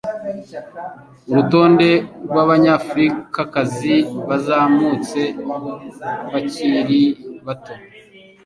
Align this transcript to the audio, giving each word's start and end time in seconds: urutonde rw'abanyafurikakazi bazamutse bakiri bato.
urutonde 1.29 1.89
rw'abanyafurikakazi 2.25 3.95
bazamutse 4.27 5.21
bakiri 6.31 7.01
bato. 7.45 7.73